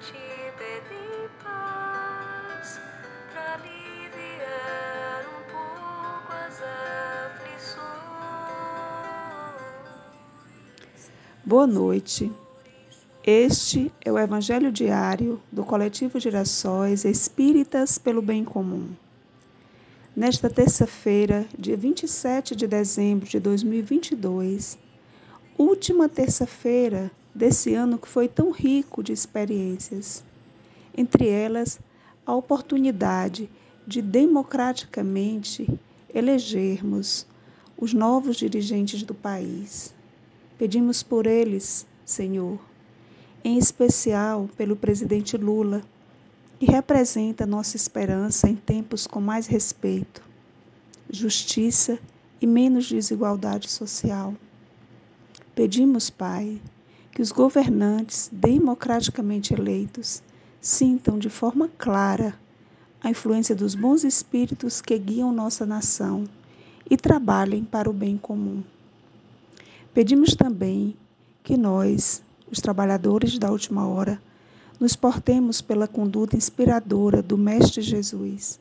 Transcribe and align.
ti 0.00 0.12
pedem 0.58 1.28
paz, 1.42 2.80
para 3.32 3.54
aliviar 3.54 5.24
um 5.28 5.42
pouco 5.52 6.32
as 6.32 6.60
aflições. 7.36 7.84
Boa 11.44 11.66
noite. 11.66 12.32
Este 13.26 13.92
é 14.04 14.12
o 14.12 14.18
Evangelho 14.18 14.72
Diário 14.72 15.40
do 15.50 15.64
Coletivo 15.64 16.18
Girassóis 16.20 17.04
Espíritas 17.04 17.96
pelo 17.96 18.20
Bem 18.20 18.44
Comum. 18.44 18.88
Nesta 20.16 20.50
terça-feira, 20.50 21.46
dia 21.58 21.76
27 21.76 22.54
de 22.54 22.66
dezembro 22.66 23.26
de 23.28 23.40
2022, 23.40 24.78
última 25.64 26.10
terça-feira 26.10 27.10
desse 27.34 27.74
ano 27.74 27.98
que 27.98 28.06
foi 28.06 28.28
tão 28.28 28.50
rico 28.50 29.02
de 29.02 29.12
experiências, 29.12 30.22
entre 30.96 31.26
elas 31.26 31.80
a 32.26 32.34
oportunidade 32.34 33.48
de 33.86 34.02
democraticamente 34.02 35.66
elegermos 36.14 37.26
os 37.78 37.94
novos 37.94 38.36
dirigentes 38.36 39.02
do 39.02 39.14
país. 39.14 39.94
Pedimos 40.58 41.02
por 41.02 41.26
eles, 41.26 41.86
Senhor, 42.04 42.60
em 43.42 43.56
especial 43.58 44.48
pelo 44.58 44.76
presidente 44.76 45.36
Lula, 45.36 45.82
que 46.58 46.66
representa 46.66 47.46
nossa 47.46 47.74
esperança 47.74 48.48
em 48.48 48.54
tempos 48.54 49.06
com 49.06 49.20
mais 49.20 49.46
respeito, 49.46 50.22
justiça 51.08 51.98
e 52.40 52.46
menos 52.46 52.86
desigualdade 52.86 53.70
social. 53.70 54.34
Pedimos, 55.54 56.10
Pai, 56.10 56.60
que 57.12 57.22
os 57.22 57.30
governantes 57.30 58.28
democraticamente 58.32 59.54
eleitos 59.54 60.20
sintam 60.60 61.16
de 61.16 61.30
forma 61.30 61.70
clara 61.78 62.34
a 63.00 63.08
influência 63.08 63.54
dos 63.54 63.76
bons 63.76 64.02
espíritos 64.02 64.80
que 64.80 64.98
guiam 64.98 65.32
nossa 65.32 65.64
nação 65.64 66.24
e 66.90 66.96
trabalhem 66.96 67.62
para 67.62 67.88
o 67.88 67.92
bem 67.92 68.18
comum. 68.18 68.64
Pedimos 69.92 70.34
também 70.34 70.96
que 71.44 71.56
nós, 71.56 72.20
os 72.50 72.58
trabalhadores 72.60 73.38
da 73.38 73.48
última 73.48 73.86
hora, 73.86 74.20
nos 74.80 74.96
portemos 74.96 75.60
pela 75.60 75.86
conduta 75.86 76.36
inspiradora 76.36 77.22
do 77.22 77.38
Mestre 77.38 77.80
Jesus. 77.80 78.58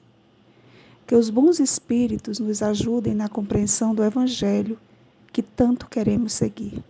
Que 1.08 1.16
os 1.16 1.32
bons 1.32 1.60
espíritos 1.60 2.38
nos 2.38 2.62
ajudem 2.62 3.16
na 3.16 3.28
compreensão 3.28 3.96
do 3.96 4.04
Evangelho 4.04 4.78
que 5.34 5.42
tanto 5.42 5.88
queremos 5.88 6.32
seguir. 6.32 6.82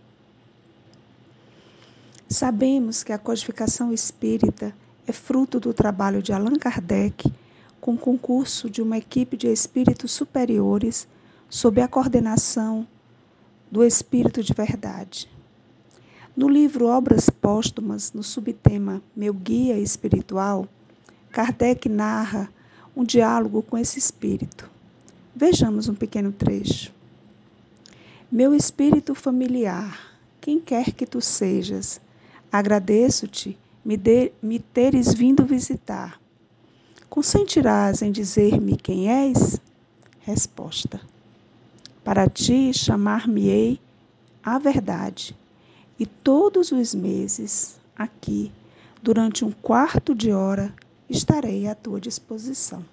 Sabemos 2.28 3.02
que 3.02 3.12
a 3.12 3.18
codificação 3.18 3.92
espírita 3.92 4.74
é 5.06 5.12
fruto 5.12 5.58
do 5.58 5.72
trabalho 5.72 6.22
de 6.22 6.32
Allan 6.32 6.56
Kardec 6.56 7.32
com 7.80 7.96
concurso 7.96 8.68
de 8.68 8.80
uma 8.80 8.98
equipe 8.98 9.36
de 9.36 9.46
espíritos 9.48 10.12
superiores 10.12 11.08
sob 11.48 11.80
a 11.80 11.88
coordenação 11.88 12.86
do 13.70 13.84
Espírito 13.84 14.42
de 14.42 14.52
Verdade. 14.52 15.28
No 16.36 16.48
livro 16.48 16.86
Obras 16.86 17.30
Póstumas, 17.30 18.12
no 18.12 18.22
subtema 18.22 19.02
Meu 19.14 19.32
Guia 19.32 19.78
Espiritual, 19.78 20.68
Kardec 21.30 21.88
narra 21.88 22.48
um 22.96 23.04
diálogo 23.04 23.62
com 23.62 23.76
esse 23.76 23.98
espírito. 23.98 24.70
Vejamos 25.34 25.88
um 25.88 25.94
pequeno 25.94 26.32
trecho. 26.32 26.92
Meu 28.32 28.54
espírito 28.54 29.14
familiar, 29.14 30.18
quem 30.40 30.58
quer 30.58 30.92
que 30.92 31.06
tu 31.06 31.20
sejas, 31.20 32.00
agradeço-te 32.50 33.56
me, 33.84 34.00
me 34.42 34.58
teres 34.58 35.12
vindo 35.12 35.44
visitar. 35.44 36.18
Consentirás 37.08 38.00
em 38.00 38.10
dizer-me 38.10 38.76
quem 38.76 39.10
és? 39.10 39.60
Resposta. 40.20 41.00
Para 42.02 42.26
ti 42.26 42.72
chamar-me-ei 42.72 43.78
a 44.42 44.58
verdade 44.58 45.36
e 45.98 46.06
todos 46.06 46.72
os 46.72 46.94
meses, 46.94 47.78
aqui, 47.94 48.50
durante 49.02 49.44
um 49.44 49.52
quarto 49.52 50.14
de 50.14 50.32
hora, 50.32 50.74
estarei 51.08 51.68
à 51.68 51.74
tua 51.74 52.00
disposição. 52.00 52.84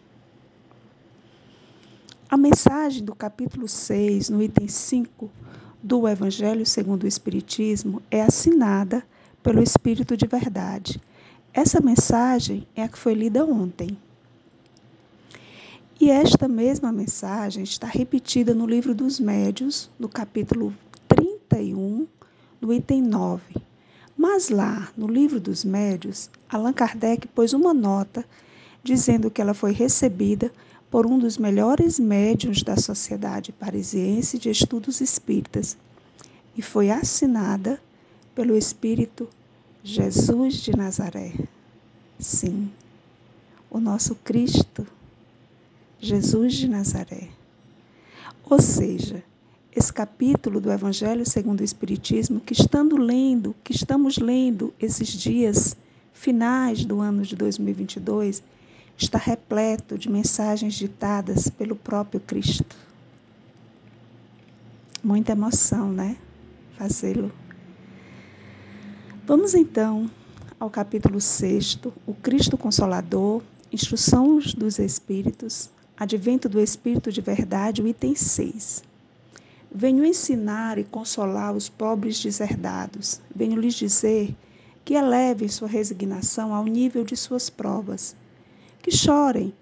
A 2.32 2.38
mensagem 2.38 3.04
do 3.04 3.14
capítulo 3.14 3.68
6, 3.68 4.30
no 4.30 4.42
item 4.42 4.66
5 4.66 5.30
do 5.84 6.08
Evangelho 6.08 6.66
segundo 6.66 7.04
o 7.04 7.08
Espiritismo, 7.08 8.02
é 8.10 8.22
assinada 8.22 9.06
pelo 9.44 9.62
Espírito 9.62 10.16
de 10.16 10.26
Verdade. 10.26 11.02
Essa 11.54 11.82
mensagem 11.82 12.66
é 12.74 12.84
a 12.84 12.88
que 12.88 12.98
foi 12.98 13.16
lida 13.16 13.44
ontem. 13.44 13.98
E 16.00 16.10
esta 16.10 16.48
mesma 16.48 16.90
mensagem 16.90 17.64
está 17.64 17.86
repetida 17.86 18.54
no 18.54 18.66
livro 18.66 18.96
dos 18.96 19.20
Médios, 19.20 19.92
no 20.00 20.08
capítulo 20.08 20.74
31, 21.10 22.08
no 22.62 22.74
item 22.74 23.02
9. 23.02 23.58
Mas 24.16 24.48
lá, 24.48 24.90
no 24.96 25.08
livro 25.08 25.38
dos 25.38 25.66
médios, 25.66 26.30
Allan 26.48 26.72
Kardec 26.72 27.28
pôs 27.28 27.52
uma 27.52 27.74
nota 27.74 28.24
dizendo 28.82 29.30
que 29.30 29.42
ela 29.42 29.54
foi 29.54 29.74
recebida 29.74 30.50
por 30.92 31.08
um 31.08 31.18
dos 31.18 31.38
melhores 31.38 31.98
médiuns 31.98 32.64
da 32.64 32.76
Sociedade 32.76 33.54
Parisiense 33.54 34.38
de 34.38 34.50
Estudos 34.50 35.00
Espíritas 35.00 35.78
e 36.56 36.62
foi 36.62 36.92
assinada 36.92 37.82
pelo 38.36 38.58
Espírito 38.58 39.30
Jesus 39.82 40.56
de 40.56 40.76
Nazaré. 40.76 41.32
Sim, 42.20 42.70
o 43.70 43.80
nosso 43.80 44.16
Cristo, 44.16 44.86
Jesus 45.98 46.56
de 46.56 46.68
Nazaré. 46.68 47.30
Ou 48.44 48.62
seja, 48.62 49.24
esse 49.74 49.94
capítulo 49.94 50.60
do 50.60 50.70
Evangelho 50.70 51.26
segundo 51.26 51.62
o 51.62 51.64
Espiritismo 51.64 52.42
que 52.42 52.52
estando 52.52 52.98
lendo, 52.98 53.56
que 53.64 53.72
estamos 53.72 54.18
lendo 54.18 54.74
esses 54.78 55.08
dias 55.08 55.74
finais 56.12 56.84
do 56.84 57.00
ano 57.00 57.22
de 57.22 57.38
2022, 57.38 58.44
está 59.02 59.18
repleto 59.18 59.98
de 59.98 60.10
mensagens 60.10 60.76
ditadas 60.76 61.50
pelo 61.50 61.76
próprio 61.76 62.20
Cristo. 62.20 62.76
Muita 65.04 65.32
emoção, 65.32 65.92
né? 65.92 66.16
Fazê-lo. 66.78 67.32
Vamos 69.26 69.56
então 69.56 70.10
ao 70.60 70.70
capítulo 70.70 71.20
6, 71.20 71.80
o 72.06 72.14
Cristo 72.14 72.58
Consolador, 72.58 73.42
Instruções 73.72 74.54
dos 74.54 74.78
Espíritos, 74.78 75.72
Advento 75.98 76.48
do 76.48 76.60
Espírito 76.60 77.12
de 77.12 77.22
Verdade, 77.22 77.82
o 77.82 77.88
item 77.88 78.14
6. 78.14 78.84
Venho 79.74 80.06
ensinar 80.06 80.78
e 80.78 80.84
consolar 80.84 81.56
os 81.56 81.70
pobres 81.70 82.22
deserdados. 82.22 83.20
Venho 83.34 83.60
lhes 83.60 83.74
dizer 83.74 84.36
que 84.86 84.94
elevem 84.94 85.48
sua 85.48 85.68
resignação 85.68 86.54
ao 86.54 86.66
nível 86.66 87.04
de 87.04 87.16
suas 87.16 87.50
provas. 87.50 88.16
Que 88.82 88.92
chorem, 88.92 89.54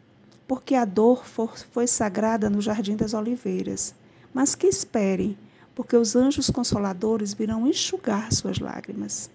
porque 0.47 0.75
a 0.75 0.85
dor 0.85 1.25
foi 1.25 1.87
sagrada 1.87 2.49
no 2.49 2.61
jardim 2.61 2.95
das 2.95 3.13
oliveiras. 3.13 3.93
Mas 4.33 4.55
que 4.55 4.67
esperem, 4.67 5.37
porque 5.75 5.95
os 5.95 6.15
anjos 6.15 6.49
consoladores 6.49 7.33
virão 7.33 7.67
enxugar 7.67 8.31
suas 8.31 8.59
lágrimas. 8.59 9.29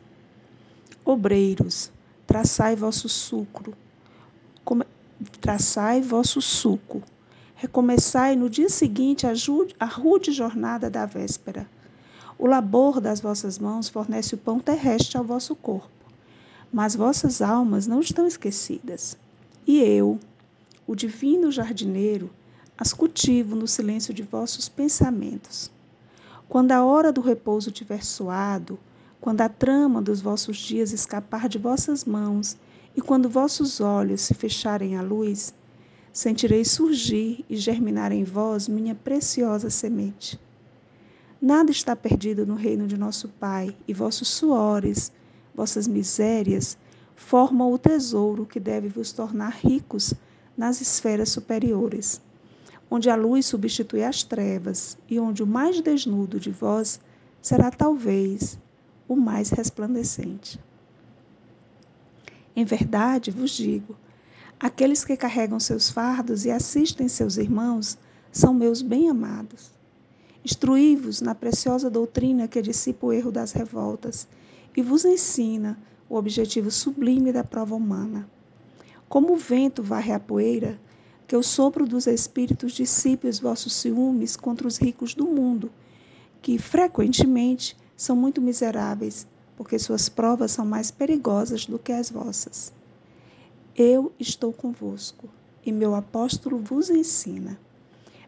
Obreiros, 1.05 1.91
traçai 2.27 2.77
vosso 2.77 3.09
sucro, 3.09 3.75
traçai 5.41 6.01
vosso 6.01 6.41
suco 6.41 7.03
Recomeçai 7.65 8.37
no 8.37 8.51
dia 8.51 8.69
seguinte 8.69 9.27
a 9.27 9.87
rude 9.87 10.33
jornada 10.33 10.91
da 10.91 11.07
véspera. 11.07 11.67
O 12.39 12.47
labor 12.47 13.01
das 13.01 13.21
vossas 13.21 13.59
mãos 13.59 13.89
fornece 13.89 14.35
o 14.35 14.39
pão 14.39 14.61
terrestre 14.61 15.17
ao 15.17 15.25
vosso 15.25 15.57
corpo, 15.57 15.89
mas 16.71 16.95
vossas 16.95 17.41
almas 17.41 17.87
não 17.87 18.01
estão 18.01 18.27
esquecidas. 18.27 19.17
E 19.67 19.81
eu, 19.81 20.21
o 20.87 20.95
divino 20.95 21.51
jardineiro, 21.51 22.31
as 22.77 22.93
cultivo 22.93 23.57
no 23.57 23.67
silêncio 23.67 24.13
de 24.13 24.23
vossos 24.23 24.69
pensamentos. 24.69 25.71
Quando 26.49 26.73
a 26.73 26.85
hora 26.85 27.11
do 27.11 27.23
repouso 27.23 27.71
tiver 27.71 28.05
soado, 28.05 28.79
quando 29.21 29.41
a 29.41 29.49
trama 29.49 30.03
dos 30.03 30.21
vossos 30.21 30.59
dias 30.59 30.93
escapar 30.93 31.49
de 31.49 31.57
vossas 31.57 32.05
mãos, 32.05 32.59
e 32.95 33.01
quando 33.01 33.29
vossos 33.29 33.81
olhos 33.81 34.21
se 34.21 34.35
fecharem 34.35 34.97
à 34.97 35.03
luz, 35.03 35.55
sentirei 36.13 36.63
surgir 36.63 37.43
e 37.49 37.57
germinar 37.57 38.13
em 38.13 38.23
vós 38.23 38.69
minha 38.69 38.95
preciosa 38.95 39.71
semente. 39.71 40.39
Nada 41.41 41.71
está 41.71 41.97
perdido 41.97 42.47
no 42.47 42.55
reino 42.55 42.87
de 42.87 42.99
nosso 42.99 43.29
Pai, 43.29 43.75
e 43.89 43.95
vossos 43.95 44.29
suores, 44.29 45.11
vossas 45.55 45.89
misérias, 45.89 46.77
formam 47.17 47.73
o 47.73 47.79
tesouro 47.79 48.47
que 48.47 48.61
deve 48.61 48.89
vos 48.89 49.13
tornar 49.13 49.51
ricos 49.51 50.15
nas 50.57 50.81
esferas 50.81 51.31
superiores, 51.31 52.21
onde 52.91 53.11
a 53.11 53.17
luz 53.17 53.47
substitui 53.47 54.05
as 54.05 54.23
trevas 54.23 54.97
e 55.09 55.19
onde 55.19 55.43
o 55.43 55.47
mais 55.47 55.81
desnudo 55.81 56.39
de 56.39 56.51
vós 56.51 57.01
será 57.41 57.71
talvez 57.71 58.59
o 59.09 59.17
mais 59.17 59.51
resplandecente. 59.51 60.59
Em 62.57 62.65
verdade 62.65 63.31
vos 63.31 63.51
digo: 63.51 63.97
aqueles 64.59 65.05
que 65.05 65.17
carregam 65.17 65.59
seus 65.59 65.91
fardos 65.91 66.45
e 66.45 66.51
assistem 66.51 67.09
seus 67.09 67.37
irmãos 67.37 67.99
são 68.31 68.55
meus 68.55 68.81
bem-amados. 68.81 69.73
Instruí-vos 70.45 71.21
na 71.21 71.35
preciosa 71.35 71.89
doutrina 71.89 72.47
que 72.47 72.61
dissipa 72.61 73.07
o 73.07 73.13
erro 73.13 73.33
das 73.33 73.53
revoltas 73.53 74.29
e 74.77 74.83
vos 74.83 75.05
ensina 75.05 75.79
o 76.09 76.17
objetivo 76.17 76.71
sublime 76.71 77.33
da 77.33 77.45
prova 77.45 77.75
humana. 77.75 78.29
Como 79.09 79.33
o 79.33 79.37
vento 79.37 79.83
varre 79.83 80.13
a 80.13 80.21
poeira, 80.21 80.79
que 81.27 81.37
o 81.37 81.43
sopro 81.43 81.87
dos 81.87 82.07
espíritos 82.07 82.73
dissipe 82.73 83.29
os 83.29 83.39
vossos 83.39 83.73
ciúmes 83.75 84.37
contra 84.37 84.67
os 84.67 84.77
ricos 84.77 85.15
do 85.15 85.27
mundo, 85.27 85.71
que 86.43 86.59
frequentemente 86.59 87.77
são 87.97 88.15
muito 88.15 88.41
miseráveis, 88.41 89.27
porque 89.57 89.79
suas 89.79 90.09
provas 90.09 90.51
são 90.51 90.67
mais 90.67 90.91
perigosas 90.91 91.65
do 91.67 91.79
que 91.79 91.93
as 91.93 92.11
vossas. 92.11 92.73
Eu 93.77 94.13
estou 94.19 94.53
convosco, 94.53 95.29
e 95.65 95.73
meu 95.73 95.95
apóstolo 95.95 96.59
vos 96.59 96.91
ensina. 96.91 97.59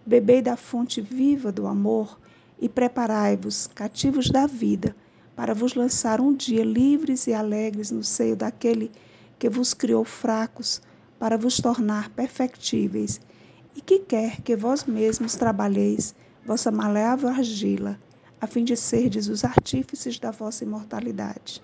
Bebei 0.05 0.41
da 0.41 0.57
fonte 0.57 1.01
viva 1.01 1.53
do 1.53 1.67
amor 1.67 2.19
e 2.61 2.69
preparai-vos, 2.69 3.67
cativos 3.67 4.31
da 4.31 4.47
vida, 4.47 4.97
para 5.37 5.55
vos 5.55 5.75
lançar 5.75 6.19
um 6.19 6.35
dia 6.35 6.65
livres 6.65 7.27
e 7.27 7.35
alegres 7.35 7.91
no 7.91 8.03
seio 8.03 8.35
daquele 8.35 8.91
que 9.39 9.51
vos 9.51 9.75
criou 9.75 10.03
fracos, 10.03 10.81
para 11.19 11.37
vos 11.37 11.61
tornar 11.61 12.09
perfectíveis, 12.11 13.21
e 13.75 13.81
que 13.83 13.99
quer 13.99 14.41
que 14.41 14.57
vós 14.57 14.85
mesmos 14.85 15.35
trabalheis 15.35 16.15
vossa 16.45 16.71
maleável 16.71 17.29
argila, 17.29 17.99
a 18.41 18.47
fim 18.47 18.65
de 18.65 18.77
serdes 18.77 19.29
os 19.29 19.45
artífices 19.45 20.19
da 20.19 20.31
vossa 20.31 20.65
imortalidade. 20.65 21.63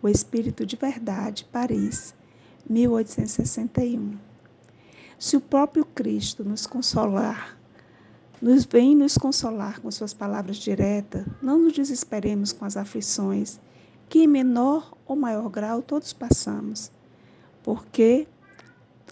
O 0.00 0.08
Espírito 0.08 0.64
de 0.64 0.76
Verdade, 0.76 1.46
Paris, 1.50 2.14
1861. 2.68 4.16
Se 5.18 5.36
o 5.36 5.40
próprio 5.40 5.84
Cristo 5.84 6.44
nos 6.44 6.66
consolar, 6.66 7.58
nos 8.44 8.66
vem 8.66 8.94
nos 8.94 9.16
consolar 9.16 9.80
com 9.80 9.90
suas 9.90 10.12
palavras 10.12 10.58
diretas, 10.58 11.24
não 11.40 11.58
nos 11.58 11.72
desesperemos 11.72 12.52
com 12.52 12.66
as 12.66 12.76
aflições, 12.76 13.58
que 14.06 14.18
em 14.18 14.26
menor 14.26 14.92
ou 15.06 15.16
maior 15.16 15.48
grau 15.48 15.80
todos 15.80 16.12
passamos, 16.12 16.92
porque, 17.62 18.28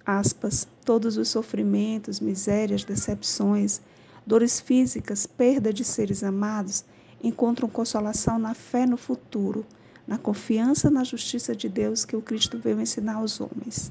aspas, 0.05 0.69
todos 0.85 1.17
os 1.17 1.31
sofrimentos, 1.31 2.21
misérias, 2.21 2.85
decepções, 2.85 3.81
dores 4.27 4.61
físicas, 4.61 5.27
perda 5.27 5.73
de 5.73 5.83
seres 5.83 6.23
amados, 6.23 6.85
encontram 7.25 7.71
consolação 7.71 8.39
na 8.39 8.53
fé 8.53 8.85
no 8.85 8.99
futuro, 8.99 9.65
na 10.07 10.19
confiança 10.19 10.91
na 10.91 11.05
justiça 11.05 11.57
de 11.57 11.71
Deus 11.71 12.05
que 12.05 12.15
o 12.17 12.21
Cristo 12.21 12.59
veio 12.59 12.79
ensinar 12.79 13.15
aos 13.15 13.41
homens. 13.41 13.91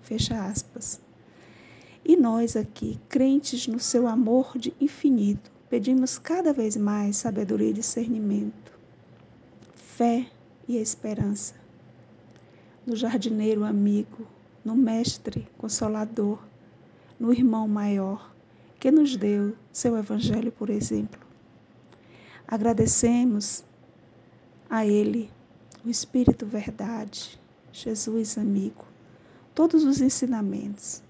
Fecha 0.00 0.46
aspas. 0.46 0.98
E 2.08 2.16
nós 2.16 2.56
aqui, 2.56 2.98
crentes 3.06 3.66
no 3.66 3.78
seu 3.78 4.06
amor 4.06 4.56
de 4.56 4.72
infinito, 4.80 5.52
pedimos 5.68 6.16
cada 6.16 6.54
vez 6.54 6.74
mais 6.74 7.18
sabedoria 7.18 7.68
e 7.68 7.74
discernimento, 7.74 8.72
fé 9.74 10.26
e 10.66 10.78
esperança. 10.78 11.54
No 12.86 12.96
jardineiro 12.96 13.62
amigo, 13.62 14.26
no 14.64 14.74
mestre 14.74 15.46
consolador, 15.58 16.42
no 17.20 17.30
irmão 17.30 17.68
maior, 17.68 18.34
que 18.80 18.90
nos 18.90 19.14
deu 19.14 19.54
seu 19.70 19.94
evangelho 19.94 20.50
por 20.50 20.70
exemplo. 20.70 21.20
Agradecemos 22.46 23.62
a 24.70 24.86
Ele, 24.86 25.30
o 25.84 25.90
Espírito 25.90 26.46
Verdade, 26.46 27.38
Jesus 27.70 28.38
amigo, 28.38 28.86
todos 29.54 29.84
os 29.84 30.00
ensinamentos. 30.00 31.06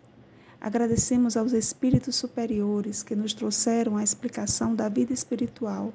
Agradecemos 0.61 1.37
aos 1.37 1.53
Espíritos 1.53 2.17
superiores 2.17 3.03
que 3.03 3.15
nos 3.15 3.33
trouxeram 3.33 3.97
a 3.97 4.03
explicação 4.03 4.75
da 4.75 4.89
vida 4.89 5.13
espiritual. 5.13 5.93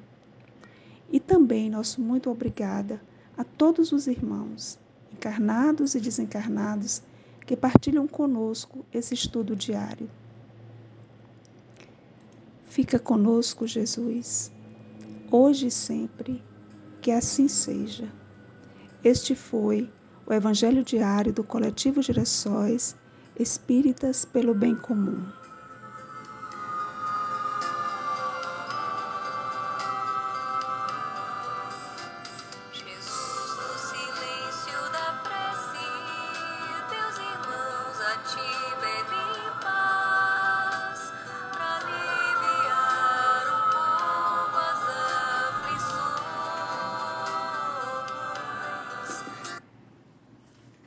E 1.12 1.20
também 1.20 1.68
nosso 1.68 2.00
muito 2.00 2.30
obrigada 2.30 3.00
a 3.36 3.44
todos 3.44 3.92
os 3.92 4.06
irmãos, 4.06 4.78
encarnados 5.12 5.94
e 5.94 6.00
desencarnados, 6.00 7.02
que 7.46 7.54
partilham 7.54 8.08
conosco 8.08 8.86
esse 8.92 9.12
estudo 9.12 9.54
diário. 9.54 10.08
Fica 12.64 12.98
conosco, 12.98 13.66
Jesus, 13.66 14.50
hoje 15.30 15.66
e 15.66 15.70
sempre, 15.70 16.42
que 17.02 17.10
assim 17.10 17.48
seja. 17.48 18.10
Este 19.04 19.34
foi 19.34 19.92
o 20.26 20.32
Evangelho 20.32 20.82
Diário 20.82 21.34
do 21.34 21.44
Coletivo 21.44 22.00
Girassóis 22.00 22.96
Espíritas 23.36 24.24
pelo 24.24 24.54
Bem 24.54 24.76
Comum. 24.76 25.18